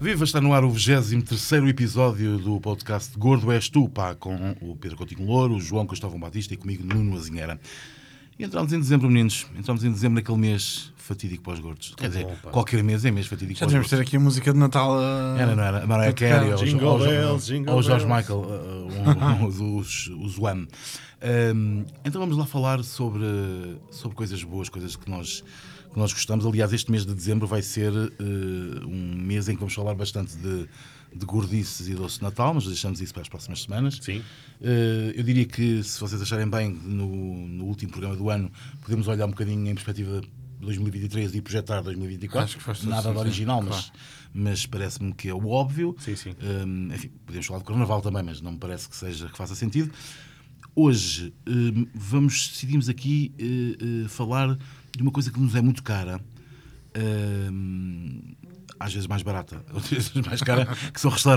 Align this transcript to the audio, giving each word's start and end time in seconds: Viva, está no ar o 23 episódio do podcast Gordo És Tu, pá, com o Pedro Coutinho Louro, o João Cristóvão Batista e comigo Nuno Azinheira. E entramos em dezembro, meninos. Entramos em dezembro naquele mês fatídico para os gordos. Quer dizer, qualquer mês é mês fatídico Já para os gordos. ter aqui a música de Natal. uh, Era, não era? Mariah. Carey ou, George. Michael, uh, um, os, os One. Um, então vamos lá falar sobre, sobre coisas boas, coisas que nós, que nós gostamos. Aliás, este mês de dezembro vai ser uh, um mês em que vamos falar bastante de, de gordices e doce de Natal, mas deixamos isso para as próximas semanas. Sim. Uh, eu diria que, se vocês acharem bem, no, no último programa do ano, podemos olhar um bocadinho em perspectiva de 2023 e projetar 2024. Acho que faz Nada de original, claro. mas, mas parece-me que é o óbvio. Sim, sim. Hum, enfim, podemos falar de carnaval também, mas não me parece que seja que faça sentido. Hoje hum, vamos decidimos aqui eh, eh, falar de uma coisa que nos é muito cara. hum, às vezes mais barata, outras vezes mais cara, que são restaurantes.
Viva, 0.00 0.22
está 0.22 0.40
no 0.40 0.52
ar 0.52 0.64
o 0.64 0.70
23 0.70 1.68
episódio 1.68 2.38
do 2.38 2.60
podcast 2.60 3.18
Gordo 3.18 3.50
És 3.50 3.68
Tu, 3.68 3.88
pá, 3.88 4.14
com 4.14 4.54
o 4.60 4.76
Pedro 4.76 4.96
Coutinho 4.96 5.26
Louro, 5.26 5.56
o 5.56 5.60
João 5.60 5.86
Cristóvão 5.86 6.20
Batista 6.20 6.54
e 6.54 6.56
comigo 6.56 6.84
Nuno 6.84 7.16
Azinheira. 7.16 7.58
E 8.38 8.44
entramos 8.44 8.72
em 8.72 8.78
dezembro, 8.78 9.08
meninos. 9.08 9.48
Entramos 9.58 9.82
em 9.82 9.90
dezembro 9.90 10.14
naquele 10.14 10.38
mês 10.38 10.92
fatídico 10.96 11.42
para 11.42 11.54
os 11.54 11.58
gordos. 11.58 11.94
Quer 11.96 12.08
dizer, 12.08 12.26
qualquer 12.52 12.84
mês 12.84 13.04
é 13.04 13.10
mês 13.10 13.26
fatídico 13.26 13.58
Já 13.58 13.66
para 13.66 13.70
os 13.70 13.74
gordos. 13.74 13.90
ter 13.90 14.00
aqui 14.00 14.16
a 14.16 14.20
música 14.20 14.52
de 14.52 14.58
Natal. 14.58 14.92
uh, 14.92 15.36
Era, 15.36 15.56
não 15.56 15.64
era? 15.64 15.84
Mariah. 15.84 16.12
Carey 16.12 16.52
ou, 16.52 17.82
George. 17.82 18.06
Michael, 18.06 18.38
uh, 18.38 19.42
um, 19.42 19.46
os, 19.78 20.06
os 20.06 20.38
One. 20.38 20.68
Um, 21.20 21.84
então 22.04 22.20
vamos 22.20 22.36
lá 22.36 22.46
falar 22.46 22.84
sobre, 22.84 23.24
sobre 23.90 24.16
coisas 24.16 24.44
boas, 24.44 24.68
coisas 24.68 24.94
que 24.94 25.10
nós, 25.10 25.42
que 25.92 25.98
nós 25.98 26.12
gostamos. 26.12 26.46
Aliás, 26.46 26.72
este 26.72 26.92
mês 26.92 27.04
de 27.04 27.12
dezembro 27.12 27.48
vai 27.48 27.62
ser 27.62 27.92
uh, 27.92 28.86
um 28.86 28.97
mês 29.28 29.48
em 29.48 29.54
que 29.54 29.60
vamos 29.60 29.74
falar 29.74 29.94
bastante 29.94 30.36
de, 30.36 30.66
de 31.14 31.26
gordices 31.26 31.88
e 31.88 31.94
doce 31.94 32.18
de 32.18 32.22
Natal, 32.22 32.54
mas 32.54 32.66
deixamos 32.66 33.00
isso 33.00 33.12
para 33.12 33.22
as 33.22 33.28
próximas 33.28 33.62
semanas. 33.62 33.98
Sim. 34.00 34.18
Uh, 34.60 35.12
eu 35.14 35.22
diria 35.22 35.44
que, 35.44 35.82
se 35.82 36.00
vocês 36.00 36.20
acharem 36.20 36.48
bem, 36.48 36.70
no, 36.70 37.46
no 37.48 37.64
último 37.64 37.92
programa 37.92 38.16
do 38.16 38.28
ano, 38.30 38.50
podemos 38.80 39.06
olhar 39.06 39.26
um 39.26 39.30
bocadinho 39.30 39.68
em 39.68 39.74
perspectiva 39.74 40.20
de 40.20 40.28
2023 40.60 41.34
e 41.34 41.40
projetar 41.40 41.80
2024. 41.82 42.44
Acho 42.44 42.58
que 42.58 42.62
faz 42.62 42.82
Nada 42.84 43.12
de 43.12 43.18
original, 43.18 43.62
claro. 43.62 43.74
mas, 43.76 43.92
mas 44.32 44.66
parece-me 44.66 45.12
que 45.12 45.28
é 45.28 45.34
o 45.34 45.48
óbvio. 45.48 45.94
Sim, 45.98 46.16
sim. 46.16 46.34
Hum, 46.42 46.88
enfim, 46.92 47.10
podemos 47.24 47.46
falar 47.46 47.60
de 47.60 47.64
carnaval 47.66 48.00
também, 48.00 48.22
mas 48.22 48.40
não 48.40 48.52
me 48.52 48.58
parece 48.58 48.88
que 48.88 48.96
seja 48.96 49.28
que 49.28 49.36
faça 49.36 49.54
sentido. 49.54 49.92
Hoje 50.74 51.32
hum, 51.46 51.86
vamos 51.94 52.48
decidimos 52.48 52.88
aqui 52.88 53.32
eh, 53.38 54.04
eh, 54.04 54.08
falar 54.08 54.56
de 54.96 55.02
uma 55.02 55.10
coisa 55.10 55.30
que 55.30 55.40
nos 55.40 55.54
é 55.54 55.60
muito 55.60 55.82
cara. 55.82 56.20
hum, 57.50 58.34
às 58.80 58.92
vezes 58.92 59.06
mais 59.06 59.22
barata, 59.22 59.56
outras 59.72 60.08
vezes 60.08 60.26
mais 60.26 60.40
cara, 60.42 60.66
que 60.92 61.00
são 61.00 61.10
restaurantes. 61.10 61.36